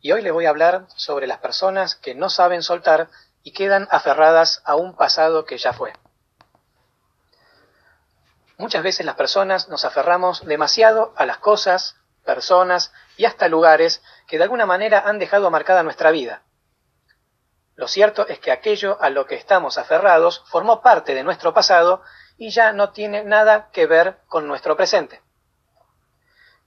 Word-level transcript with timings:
y 0.00 0.12
hoy 0.12 0.22
le 0.22 0.30
voy 0.30 0.46
a 0.46 0.50
hablar 0.50 0.86
sobre 0.96 1.26
las 1.26 1.38
personas 1.38 1.94
que 1.94 2.14
no 2.14 2.30
saben 2.30 2.62
soltar 2.62 3.08
y 3.42 3.52
quedan 3.52 3.86
aferradas 3.90 4.62
a 4.64 4.74
un 4.74 4.96
pasado 4.96 5.44
que 5.44 5.58
ya 5.58 5.72
fue. 5.72 5.92
Muchas 8.56 8.82
veces 8.82 9.06
las 9.06 9.16
personas 9.16 9.68
nos 9.68 9.84
aferramos 9.84 10.44
demasiado 10.44 11.14
a 11.16 11.24
las 11.24 11.38
cosas, 11.38 11.96
personas 12.24 12.92
y 13.16 13.24
hasta 13.24 13.48
lugares 13.48 14.02
que 14.26 14.36
de 14.36 14.44
alguna 14.44 14.66
manera 14.66 15.00
han 15.06 15.18
dejado 15.18 15.50
marcada 15.50 15.82
nuestra 15.82 16.10
vida. 16.10 16.42
Lo 17.76 17.88
cierto 17.88 18.28
es 18.28 18.38
que 18.38 18.52
aquello 18.52 19.00
a 19.00 19.08
lo 19.08 19.26
que 19.26 19.36
estamos 19.36 19.78
aferrados 19.78 20.44
formó 20.46 20.82
parte 20.82 21.14
de 21.14 21.24
nuestro 21.24 21.54
pasado 21.54 22.02
y 22.36 22.50
ya 22.50 22.72
no 22.72 22.90
tiene 22.90 23.24
nada 23.24 23.70
que 23.72 23.86
ver 23.86 24.18
con 24.28 24.46
nuestro 24.46 24.76
presente 24.76 25.22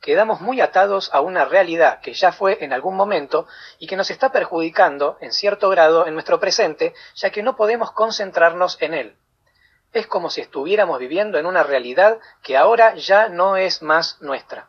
quedamos 0.04 0.42
muy 0.42 0.60
atados 0.60 1.10
a 1.14 1.22
una 1.22 1.46
realidad 1.46 2.02
que 2.02 2.14
ya 2.14 2.34
fue 2.34 2.58
en 2.62 2.74
algún 2.74 2.98
momento 2.98 3.48
y 3.80 3.88
que 3.88 3.96
nos 3.96 4.12
está 4.12 4.34
perjudicando 4.34 5.18
en 5.22 5.32
cierto 5.32 5.70
grado 5.70 6.06
en 6.06 6.14
nuestro 6.14 6.42
presente, 6.42 6.94
ya 7.16 7.30
que 7.30 7.42
no 7.42 7.56
podemos 7.56 7.94
concentrarnos 7.94 8.78
en 8.82 8.94
él. 8.94 9.18
Es 9.94 10.06
como 10.06 10.30
si 10.30 10.42
estuviéramos 10.42 11.00
viviendo 11.00 11.38
en 11.38 11.46
una 11.46 11.64
realidad 11.64 12.20
que 12.42 12.58
ahora 12.58 12.96
ya 12.96 13.30
no 13.30 13.56
es 13.56 13.82
más 13.82 14.22
nuestra. 14.22 14.68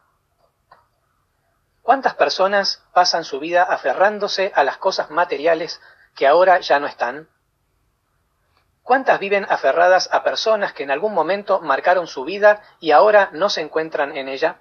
¿Cuántas 1.82 2.14
personas 2.14 2.84
pasan 2.92 3.24
su 3.24 3.40
vida 3.40 3.64
aferrándose 3.64 4.52
a 4.54 4.62
las 4.62 4.76
cosas 4.76 5.10
materiales 5.10 5.80
que 6.14 6.28
ahora 6.28 6.60
ya 6.60 6.78
no 6.78 6.86
están? 6.86 7.28
¿Cuántas 8.84 9.18
viven 9.18 9.46
aferradas 9.48 10.08
a 10.12 10.22
personas 10.22 10.74
que 10.74 10.84
en 10.84 10.92
algún 10.92 11.12
momento 11.12 11.60
marcaron 11.60 12.06
su 12.06 12.22
vida 12.22 12.62
y 12.78 12.92
ahora 12.92 13.30
no 13.32 13.50
se 13.50 13.62
encuentran 13.62 14.16
en 14.16 14.28
ella? 14.28 14.60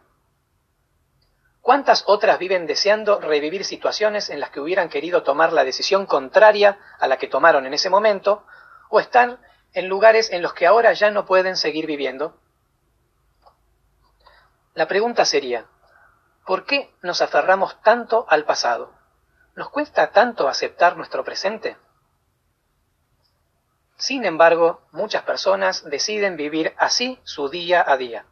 ¿Cuántas 1.64 2.04
otras 2.08 2.40
viven 2.40 2.68
deseando 2.68 3.22
revivir 3.22 3.64
situaciones 3.64 4.30
en 4.30 4.42
las 4.42 4.50
que 4.50 4.60
hubieran 4.60 4.90
querido 4.90 5.24
tomar 5.24 5.54
la 5.54 5.64
decisión 5.64 6.06
contraria 6.06 6.78
a 7.00 7.08
la 7.08 7.18
que 7.18 7.30
tomaron 7.30 7.66
en 7.66 7.74
ese 7.74 7.90
momento, 7.90 8.46
o 8.90 9.00
están 9.00 9.40
en 9.72 9.88
lugares 9.88 10.30
en 10.34 10.42
los 10.42 10.54
que 10.54 10.68
ahora 10.68 10.92
ya 10.92 11.10
no 11.10 11.26
pueden 11.26 11.56
seguir 11.56 11.88
viviendo? 11.88 12.38
La 14.74 14.90
pregunta 14.90 15.24
sería, 15.24 15.68
¿por 16.46 16.66
qué 16.66 16.94
nos 17.02 17.22
aferramos 17.22 17.82
tanto 17.82 18.26
al 18.28 18.44
pasado? 18.44 18.94
¿Nos 19.56 19.70
cuesta 19.70 20.12
tanto 20.12 20.50
aceptar 20.50 20.98
nuestro 20.98 21.24
presente? 21.24 21.78
Sin 23.96 24.26
embargo, 24.26 24.82
muchas 24.92 25.24
personas 25.24 25.86
deciden 25.86 26.36
vivir 26.36 26.76
así 26.78 27.22
su 27.24 27.48
día 27.48 27.86
a 27.88 27.96
día 27.96 28.26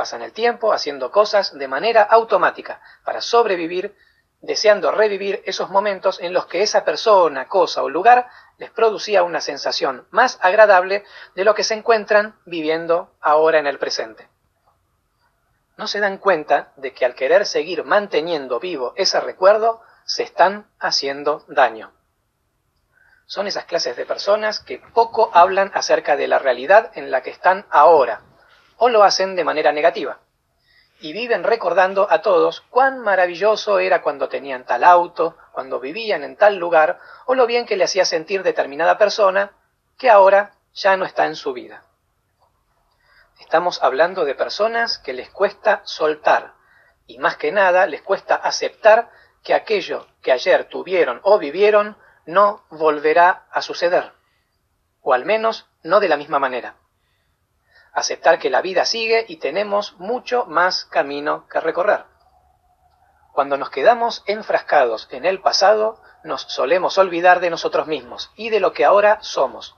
Pasan 0.00 0.22
el 0.22 0.32
tiempo 0.32 0.72
haciendo 0.72 1.10
cosas 1.10 1.52
de 1.58 1.68
manera 1.68 2.02
automática 2.02 2.80
para 3.04 3.20
sobrevivir, 3.20 3.94
deseando 4.40 4.90
revivir 4.90 5.42
esos 5.44 5.68
momentos 5.68 6.20
en 6.20 6.32
los 6.32 6.46
que 6.46 6.62
esa 6.62 6.86
persona, 6.86 7.48
cosa 7.48 7.82
o 7.82 7.90
lugar 7.90 8.26
les 8.56 8.70
producía 8.70 9.22
una 9.24 9.42
sensación 9.42 10.06
más 10.10 10.38
agradable 10.40 11.04
de 11.34 11.44
lo 11.44 11.54
que 11.54 11.64
se 11.64 11.74
encuentran 11.74 12.40
viviendo 12.46 13.12
ahora 13.20 13.58
en 13.58 13.66
el 13.66 13.78
presente. 13.78 14.30
No 15.76 15.86
se 15.86 16.00
dan 16.00 16.16
cuenta 16.16 16.72
de 16.76 16.94
que 16.94 17.04
al 17.04 17.14
querer 17.14 17.44
seguir 17.44 17.84
manteniendo 17.84 18.58
vivo 18.58 18.94
ese 18.96 19.20
recuerdo, 19.20 19.82
se 20.06 20.22
están 20.22 20.70
haciendo 20.78 21.44
daño. 21.46 21.92
Son 23.26 23.46
esas 23.46 23.66
clases 23.66 23.98
de 23.98 24.06
personas 24.06 24.60
que 24.60 24.78
poco 24.94 25.30
hablan 25.34 25.70
acerca 25.74 26.16
de 26.16 26.26
la 26.26 26.38
realidad 26.38 26.90
en 26.94 27.10
la 27.10 27.22
que 27.22 27.28
están 27.28 27.66
ahora, 27.68 28.22
o 28.80 28.88
lo 28.88 29.04
hacen 29.04 29.36
de 29.36 29.44
manera 29.44 29.72
negativa. 29.72 30.20
Y 31.00 31.12
viven 31.12 31.44
recordando 31.44 32.08
a 32.10 32.22
todos 32.22 32.62
cuán 32.62 32.98
maravilloso 33.00 33.78
era 33.78 34.00
cuando 34.00 34.28
tenían 34.28 34.64
tal 34.64 34.84
auto, 34.84 35.36
cuando 35.52 35.80
vivían 35.80 36.24
en 36.24 36.36
tal 36.36 36.56
lugar, 36.56 36.98
o 37.26 37.34
lo 37.34 37.46
bien 37.46 37.66
que 37.66 37.76
le 37.76 37.84
hacía 37.84 38.06
sentir 38.06 38.42
determinada 38.42 38.96
persona 38.96 39.52
que 39.98 40.08
ahora 40.10 40.54
ya 40.72 40.96
no 40.96 41.04
está 41.04 41.26
en 41.26 41.36
su 41.36 41.52
vida. 41.52 41.84
Estamos 43.38 43.82
hablando 43.82 44.24
de 44.24 44.34
personas 44.34 44.98
que 44.98 45.12
les 45.12 45.30
cuesta 45.30 45.82
soltar, 45.84 46.54
y 47.06 47.18
más 47.18 47.36
que 47.36 47.52
nada 47.52 47.86
les 47.86 48.00
cuesta 48.00 48.34
aceptar 48.34 49.10
que 49.42 49.52
aquello 49.52 50.06
que 50.22 50.32
ayer 50.32 50.64
tuvieron 50.70 51.20
o 51.22 51.38
vivieron 51.38 51.98
no 52.24 52.64
volverá 52.70 53.46
a 53.50 53.60
suceder, 53.60 54.12
o 55.02 55.12
al 55.12 55.26
menos 55.26 55.68
no 55.82 56.00
de 56.00 56.08
la 56.08 56.16
misma 56.16 56.38
manera 56.38 56.76
aceptar 57.92 58.38
que 58.38 58.50
la 58.50 58.62
vida 58.62 58.84
sigue 58.84 59.24
y 59.28 59.36
tenemos 59.36 59.94
mucho 59.98 60.46
más 60.46 60.84
camino 60.84 61.46
que 61.48 61.60
recorrer. 61.60 62.04
Cuando 63.32 63.56
nos 63.56 63.70
quedamos 63.70 64.22
enfrascados 64.26 65.08
en 65.10 65.24
el 65.24 65.40
pasado, 65.40 66.00
nos 66.24 66.42
solemos 66.42 66.98
olvidar 66.98 67.40
de 67.40 67.50
nosotros 67.50 67.86
mismos 67.86 68.30
y 68.36 68.50
de 68.50 68.60
lo 68.60 68.72
que 68.72 68.84
ahora 68.84 69.18
somos, 69.22 69.76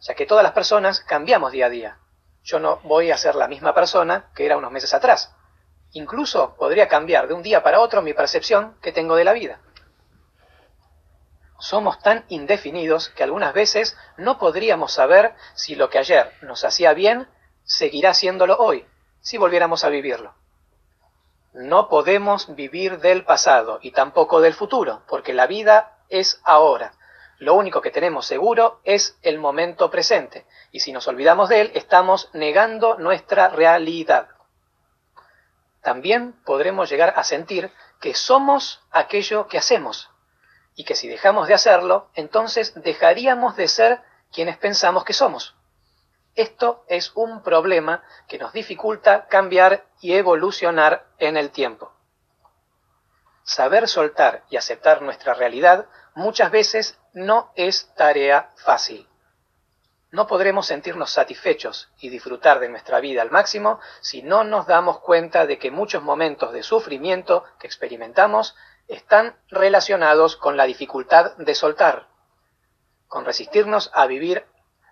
ya 0.00 0.14
que 0.14 0.26
todas 0.26 0.42
las 0.42 0.52
personas 0.52 1.00
cambiamos 1.00 1.52
día 1.52 1.66
a 1.66 1.70
día. 1.70 1.98
Yo 2.42 2.58
no 2.58 2.80
voy 2.84 3.10
a 3.10 3.18
ser 3.18 3.34
la 3.34 3.48
misma 3.48 3.74
persona 3.74 4.30
que 4.34 4.46
era 4.46 4.56
unos 4.56 4.72
meses 4.72 4.94
atrás. 4.94 5.34
Incluso 5.92 6.56
podría 6.56 6.88
cambiar 6.88 7.28
de 7.28 7.34
un 7.34 7.42
día 7.42 7.62
para 7.62 7.80
otro 7.80 8.00
mi 8.00 8.14
percepción 8.14 8.76
que 8.80 8.92
tengo 8.92 9.16
de 9.16 9.24
la 9.24 9.32
vida. 9.32 9.60
Somos 11.60 12.00
tan 12.00 12.24
indefinidos 12.28 13.10
que 13.10 13.22
algunas 13.22 13.52
veces 13.52 13.96
no 14.16 14.38
podríamos 14.38 14.92
saber 14.92 15.34
si 15.54 15.74
lo 15.74 15.90
que 15.90 15.98
ayer 15.98 16.32
nos 16.42 16.64
hacía 16.64 16.94
bien 16.94 17.28
seguirá 17.62 18.10
haciéndolo 18.10 18.56
hoy, 18.58 18.86
si 19.20 19.36
volviéramos 19.36 19.84
a 19.84 19.90
vivirlo. 19.90 20.34
No 21.52 21.88
podemos 21.88 22.54
vivir 22.54 23.00
del 23.00 23.24
pasado 23.24 23.78
y 23.82 23.90
tampoco 23.90 24.40
del 24.40 24.54
futuro, 24.54 25.02
porque 25.06 25.34
la 25.34 25.46
vida 25.46 25.98
es 26.08 26.40
ahora. 26.44 26.92
Lo 27.38 27.54
único 27.54 27.80
que 27.80 27.90
tenemos 27.90 28.26
seguro 28.26 28.80
es 28.84 29.18
el 29.22 29.38
momento 29.38 29.90
presente, 29.90 30.46
y 30.72 30.80
si 30.80 30.92
nos 30.92 31.08
olvidamos 31.08 31.48
de 31.48 31.60
él, 31.60 31.72
estamos 31.74 32.30
negando 32.32 32.96
nuestra 32.98 33.48
realidad. 33.48 34.28
También 35.82 36.32
podremos 36.44 36.88
llegar 36.88 37.14
a 37.16 37.24
sentir 37.24 37.72
que 38.00 38.14
somos 38.14 38.82
aquello 38.90 39.46
que 39.46 39.58
hacemos, 39.58 40.10
y 40.74 40.84
que 40.84 40.94
si 40.94 41.08
dejamos 41.08 41.48
de 41.48 41.54
hacerlo, 41.54 42.08
entonces 42.14 42.72
dejaríamos 42.74 43.56
de 43.56 43.68
ser 43.68 44.00
quienes 44.32 44.56
pensamos 44.56 45.04
que 45.04 45.12
somos. 45.12 45.54
Esto 46.34 46.84
es 46.88 47.12
un 47.14 47.42
problema 47.42 48.02
que 48.28 48.38
nos 48.38 48.52
dificulta 48.52 49.26
cambiar 49.26 49.84
y 50.00 50.14
evolucionar 50.14 51.06
en 51.18 51.36
el 51.36 51.50
tiempo. 51.50 51.92
Saber 53.42 53.88
soltar 53.88 54.44
y 54.48 54.56
aceptar 54.56 55.02
nuestra 55.02 55.34
realidad 55.34 55.86
muchas 56.14 56.50
veces 56.50 56.98
no 57.12 57.52
es 57.56 57.92
tarea 57.94 58.50
fácil. 58.56 59.08
No 60.12 60.26
podremos 60.26 60.66
sentirnos 60.66 61.12
satisfechos 61.12 61.88
y 61.98 62.08
disfrutar 62.08 62.58
de 62.58 62.68
nuestra 62.68 62.98
vida 63.00 63.22
al 63.22 63.30
máximo 63.30 63.78
si 64.00 64.22
no 64.22 64.42
nos 64.42 64.66
damos 64.66 64.98
cuenta 65.00 65.46
de 65.46 65.58
que 65.58 65.70
muchos 65.70 66.02
momentos 66.02 66.52
de 66.52 66.64
sufrimiento 66.64 67.44
que 67.60 67.68
experimentamos 67.68 68.56
están 68.90 69.36
relacionados 69.48 70.36
con 70.36 70.56
la 70.56 70.64
dificultad 70.64 71.36
de 71.36 71.54
soltar, 71.54 72.08
con 73.06 73.24
resistirnos 73.24 73.90
a 73.94 74.06
vivir 74.06 74.44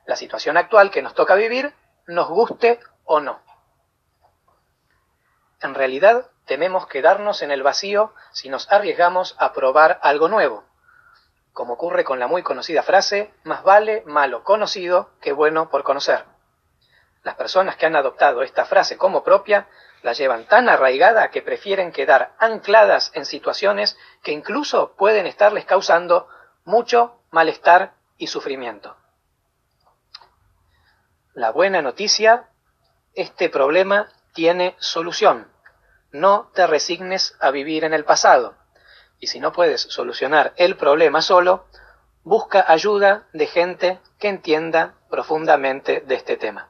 la 0.07 0.17
situación 0.17 0.57
actual 0.57 0.91
que 0.91 1.03
nos 1.03 1.15
toca 1.15 1.35
vivir, 1.35 1.75
nos 2.07 2.29
guste 2.29 2.81
o 3.05 3.21
no. 3.21 3.43
En 5.61 5.75
realidad, 5.75 6.31
tememos 6.47 6.87
quedarnos 6.87 7.43
en 7.43 7.51
el 7.51 7.65
vacío 7.65 8.15
si 8.33 8.49
nos 8.49 8.71
arriesgamos 8.71 9.35
a 9.39 9.53
probar 9.53 9.99
algo 10.03 10.29
nuevo, 10.29 10.65
como 11.53 11.75
ocurre 11.75 12.05
con 12.05 12.21
la 12.21 12.29
muy 12.29 12.45
conocida 12.45 12.85
frase, 12.85 13.35
más 13.43 13.65
vale 13.65 14.05
malo 14.07 14.45
conocido 14.45 15.11
que 15.21 15.33
bueno 15.33 15.71
por 15.71 15.83
conocer. 15.83 16.25
Las 17.25 17.35
personas 17.35 17.77
que 17.77 17.87
han 17.87 17.97
adoptado 17.97 18.43
esta 18.43 18.65
frase 18.65 18.97
como 18.97 19.25
propia 19.25 19.67
la 20.03 20.13
llevan 20.13 20.47
tan 20.47 20.69
arraigada 20.69 21.31
que 21.31 21.43
prefieren 21.43 21.93
quedar 21.93 22.35
ancladas 22.39 23.11
en 23.15 23.25
situaciones 23.25 23.97
que 24.23 24.33
incluso 24.33 24.95
pueden 24.97 25.27
estarles 25.27 25.65
causando 25.65 26.29
mucho 26.65 27.21
malestar 27.31 27.95
y 28.17 28.29
sufrimiento. 28.29 28.97
La 31.35 31.51
buena 31.51 31.83
noticia, 31.83 32.49
este 33.15 33.49
problema 33.49 34.09
tiene 34.35 34.77
solución. 34.79 35.51
No 36.11 36.51
te 36.55 36.67
resignes 36.67 37.37
a 37.41 37.51
vivir 37.51 37.85
en 37.85 37.95
el 37.95 38.05
pasado. 38.05 38.57
Y 39.21 39.27
si 39.29 39.41
no 39.41 39.53
puedes 39.53 39.83
solucionar 39.83 40.53
el 40.57 40.77
problema 40.77 41.23
solo, 41.23 41.67
busca 42.23 42.65
ayuda 42.67 43.29
de 43.33 43.47
gente 43.47 44.01
que 44.19 44.29
entienda 44.29 44.95
profundamente 45.11 46.01
de 46.01 46.15
este 46.15 46.37
tema. 46.37 46.69